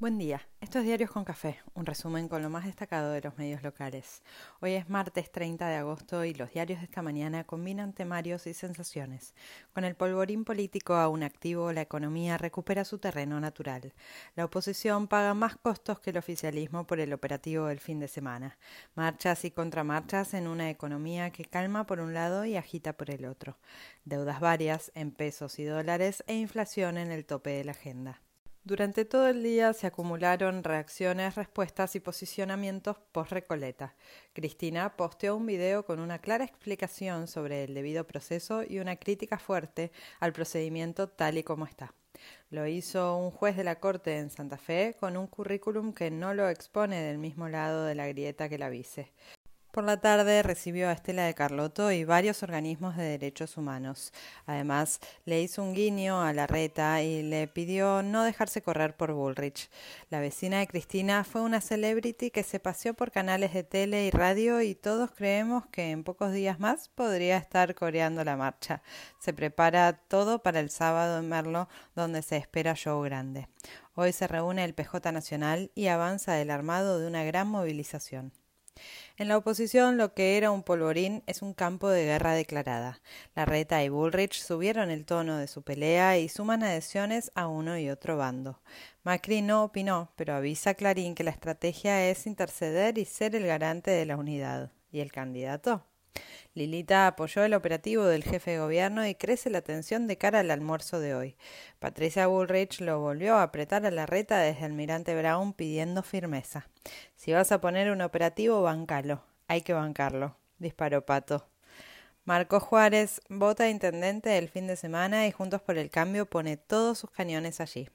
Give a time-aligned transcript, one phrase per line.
[0.00, 3.64] Buen día, estos Diarios con Café, un resumen con lo más destacado de los medios
[3.64, 4.22] locales.
[4.60, 8.54] Hoy es martes 30 de agosto y los diarios de esta mañana combinan temarios y
[8.54, 9.34] sensaciones.
[9.74, 13.92] Con el polvorín político aún activo, la economía recupera su terreno natural.
[14.36, 18.56] La oposición paga más costos que el oficialismo por el operativo del fin de semana.
[18.94, 23.24] Marchas y contramarchas en una economía que calma por un lado y agita por el
[23.24, 23.58] otro.
[24.04, 28.22] Deudas varias en pesos y dólares e inflación en el tope de la agenda.
[28.68, 33.96] Durante todo el día se acumularon reacciones, respuestas y posicionamientos post-recoleta.
[34.34, 39.38] Cristina posteó un video con una clara explicación sobre el debido proceso y una crítica
[39.38, 39.90] fuerte
[40.20, 41.94] al procedimiento tal y como está.
[42.50, 46.34] Lo hizo un juez de la Corte en Santa Fe con un currículum que no
[46.34, 49.14] lo expone del mismo lado de la grieta que la vice.
[49.78, 54.12] Por la tarde recibió a Estela de Carlotto y varios organismos de derechos humanos.
[54.44, 59.12] Además, le hizo un guiño a la reta y le pidió no dejarse correr por
[59.12, 59.70] Bullrich.
[60.10, 64.10] La vecina de Cristina fue una celebrity que se paseó por canales de tele y
[64.10, 68.82] radio y todos creemos que en pocos días más podría estar coreando la marcha.
[69.20, 73.46] Se prepara todo para el sábado en Merlo, donde se espera show grande.
[73.94, 78.32] Hoy se reúne el PJ Nacional y avanza el armado de una gran movilización.
[79.18, 83.00] En la oposición, lo que era un polvorín es un campo de guerra declarada.
[83.34, 87.76] La Reta y Bullrich subieron el tono de su pelea y suman adhesiones a uno
[87.76, 88.60] y otro bando.
[89.02, 93.44] Macri no opinó, pero avisa a Clarín que la estrategia es interceder y ser el
[93.44, 94.70] garante de la unidad.
[94.92, 95.87] ¿Y el candidato?
[96.54, 100.50] Lilita apoyó el operativo del jefe de gobierno y crece la tensión de cara al
[100.50, 101.36] almuerzo de hoy.
[101.78, 106.68] Patricia Bullrich lo volvió a apretar a la reta desde Almirante Brown pidiendo firmeza.
[107.16, 109.22] Si vas a poner un operativo, bancalo.
[109.46, 111.46] Hay que bancarlo, disparó Pato.
[112.24, 116.98] Marco Juárez vota intendente el fin de semana y Juntos por el Cambio pone todos
[116.98, 117.88] sus cañones allí.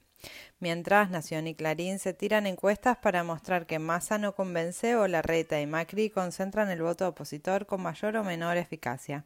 [0.60, 5.60] Mientras Nación y Clarín se tiran encuestas para mostrar que Massa no convence o Larreta
[5.60, 9.24] y Macri concentran el voto opositor con mayor o menor eficacia.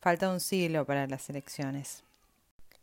[0.00, 2.04] Falta un siglo para las elecciones.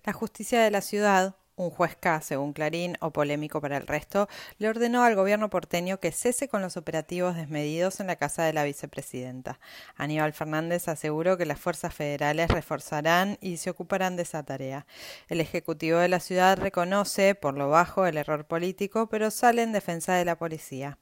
[0.05, 4.29] La justicia de la ciudad, un juez K, según Clarín, o polémico para el resto,
[4.59, 8.53] le ordenó al gobierno porteño que cese con los operativos desmedidos en la casa de
[8.53, 9.59] la vicepresidenta.
[9.97, 14.85] Aníbal Fernández aseguró que las fuerzas federales reforzarán y se ocuparán de esa tarea.
[15.27, 19.73] El Ejecutivo de la ciudad reconoce, por lo bajo, el error político, pero sale en
[19.73, 20.97] defensa de la policía.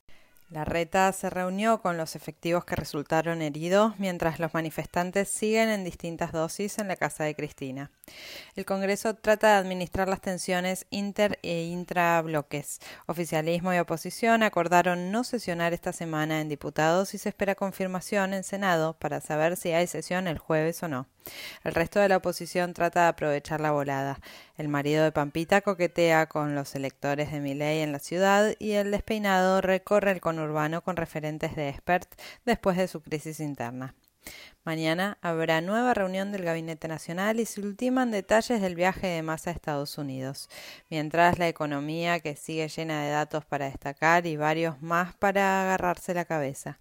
[0.50, 5.84] La reta se reunió con los efectivos que resultaron heridos mientras los manifestantes siguen en
[5.84, 7.92] distintas dosis en la casa de Cristina.
[8.56, 12.80] El Congreso trata de administrar las tensiones inter e intrabloques.
[13.08, 18.46] Oficialismo y oposición acordaron no sesionar esta semana en diputados y se espera confirmación en
[18.46, 21.08] Senado para saber si hay sesión el jueves o no.
[21.64, 24.20] El resto de la oposición trata de aprovechar la volada.
[24.58, 28.92] El marido de Pampita coquetea con los electores de Miley en la ciudad y el
[28.92, 32.10] despeinado recorre el conurbano con referentes de expert
[32.46, 33.94] después de su crisis interna.
[34.68, 39.50] Mañana habrá nueva reunión del Gabinete Nacional y se ultiman detalles del viaje de masa
[39.50, 40.50] a Estados Unidos,
[40.90, 46.14] mientras la economía que sigue llena de datos para destacar y varios más para agarrarse
[46.14, 46.80] la cabeza.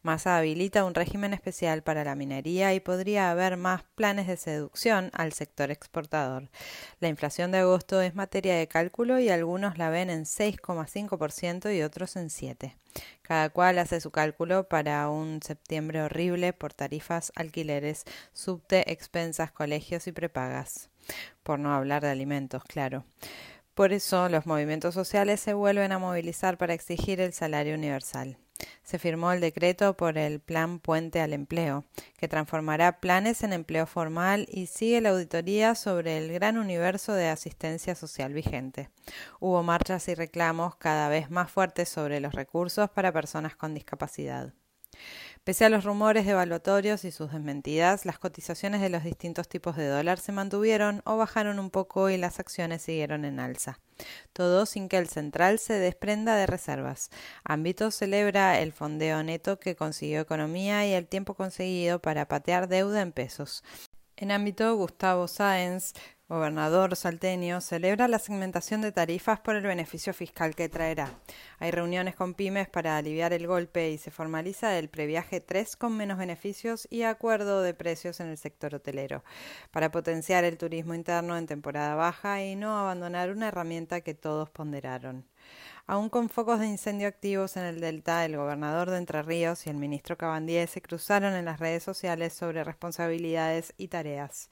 [0.00, 5.10] Massa habilita un régimen especial para la minería y podría haber más planes de seducción
[5.12, 6.48] al sector exportador.
[7.00, 11.82] La inflación de agosto es materia de cálculo y algunos la ven en 6,5% y
[11.82, 12.72] otros en 7%.
[13.22, 20.06] Cada cual hace su cálculo para un septiembre horrible por tarifas, alquileres, subte, expensas, colegios
[20.06, 20.90] y prepagas.
[21.42, 23.04] Por no hablar de alimentos, claro.
[23.74, 28.38] Por eso los movimientos sociales se vuelven a movilizar para exigir el salario universal
[28.82, 31.84] se firmó el decreto por el Plan Puente al Empleo,
[32.16, 37.28] que transformará planes en empleo formal y sigue la auditoría sobre el gran universo de
[37.28, 38.90] asistencia social vigente.
[39.40, 44.52] Hubo marchas y reclamos cada vez más fuertes sobre los recursos para personas con discapacidad.
[45.46, 49.86] Pese a los rumores evaluatorios y sus desmentidas, las cotizaciones de los distintos tipos de
[49.86, 53.78] dólar se mantuvieron o bajaron un poco y las acciones siguieron en alza.
[54.32, 57.10] Todo sin que el central se desprenda de reservas.
[57.44, 63.00] Ámbito celebra el fondeo neto que consiguió Economía y el tiempo conseguido para patear deuda
[63.00, 63.62] en pesos.
[64.16, 65.92] En ámbito, Gustavo Sáenz
[66.28, 71.12] gobernador salteño, celebra la segmentación de tarifas por el beneficio fiscal que traerá.
[71.60, 75.96] Hay reuniones con pymes para aliviar el golpe y se formaliza el previaje 3 con
[75.96, 79.22] menos beneficios y acuerdo de precios en el sector hotelero,
[79.70, 84.50] para potenciar el turismo interno en temporada baja y no abandonar una herramienta que todos
[84.50, 85.24] ponderaron.
[85.86, 89.70] Aún con focos de incendio activos en el delta, el gobernador de Entre Ríos y
[89.70, 94.50] el ministro Cabandier se cruzaron en las redes sociales sobre responsabilidades y tareas.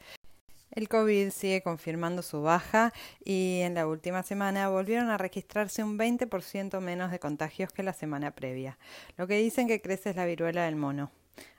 [0.74, 2.92] El COVID sigue confirmando su baja
[3.24, 7.92] y en la última semana volvieron a registrarse un 20% menos de contagios que la
[7.92, 8.76] semana previa,
[9.16, 11.12] lo que dicen que crece es la viruela del mono.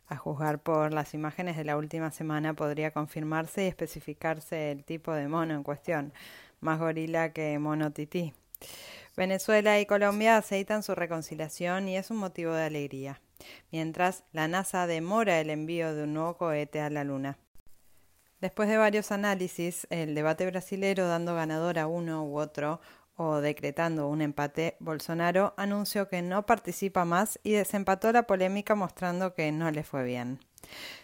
[0.07, 5.13] A juzgar por las imágenes de la última semana podría confirmarse y especificarse el tipo
[5.13, 6.12] de mono en cuestión,
[6.59, 8.33] más gorila que mono tití.
[9.15, 13.21] Venezuela y Colombia aceitan su reconciliación y es un motivo de alegría,
[13.71, 17.38] mientras la NASA demora el envío de un nuevo cohete a la Luna.
[18.45, 22.80] Después de varios análisis, el debate brasilero dando ganador a uno u otro
[23.15, 29.33] o decretando un empate, Bolsonaro anunció que no participa más y desempató la polémica mostrando
[29.33, 30.39] que no le fue bien.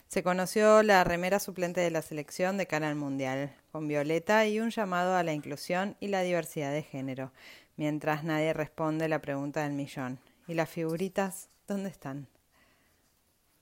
[0.07, 4.59] Se conoció la remera suplente de la selección de cara al Mundial, con violeta y
[4.59, 7.31] un llamado a la inclusión y la diversidad de género,
[7.75, 10.19] mientras nadie responde la pregunta del millón.
[10.47, 12.27] ¿Y las figuritas dónde están?